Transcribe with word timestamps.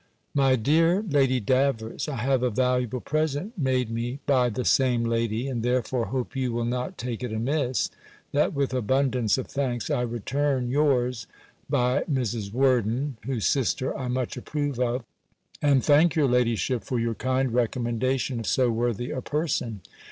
MY 0.33 0.55
DEAR 0.55 1.03
LADY 1.07 1.39
DAVERS, 1.39 2.09
I 2.09 2.15
have 2.15 2.41
a 2.41 2.49
valuable 2.49 3.01
present 3.01 3.55
made 3.55 3.91
me 3.91 4.19
by 4.25 4.49
the 4.49 4.65
same 4.65 5.03
lady; 5.03 5.47
and 5.47 5.61
therefore 5.61 6.05
hope 6.05 6.35
you 6.35 6.51
will 6.51 6.65
not 6.65 6.97
take 6.97 7.21
it 7.21 7.31
amiss, 7.31 7.91
that, 8.31 8.51
with 8.55 8.73
abundance 8.73 9.37
of 9.37 9.45
thanks, 9.45 9.91
I 9.91 10.01
return 10.01 10.71
your's 10.71 11.27
by 11.69 12.01
Mrs. 12.11 12.51
Worden, 12.51 13.17
whose 13.27 13.45
sister 13.45 13.95
I 13.95 14.07
much 14.07 14.37
approve 14.37 14.79
of, 14.79 15.05
and 15.61 15.83
thank 15.83 16.15
your 16.15 16.27
ladyship 16.27 16.83
for 16.83 16.97
your 16.99 17.13
kind 17.13 17.53
recommendation 17.53 18.39
of 18.39 18.47
so 18.47 18.71
worthy 18.71 19.11
a 19.11 19.21
person. 19.21 19.81